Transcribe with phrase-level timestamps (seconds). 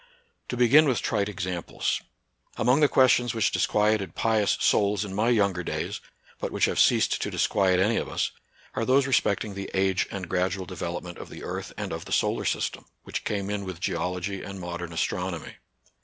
[0.49, 2.01] To begin with trite examples.
[2.57, 6.01] Among the questions which disquieted pious souls in my younger days,
[6.39, 8.31] but which have ceased to disquiet any of us,
[8.73, 12.45] are those respecting the age and gradual development of the earth and of the solar
[12.45, 15.57] system, which came in with geology and modern astronomy.